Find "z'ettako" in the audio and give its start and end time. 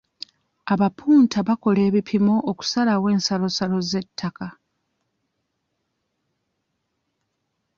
3.89-4.49